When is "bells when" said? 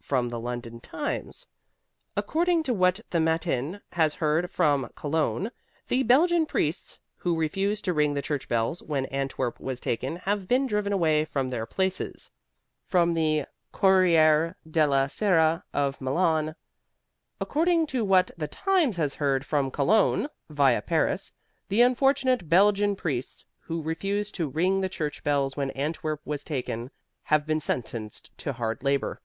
8.48-9.06, 25.24-25.72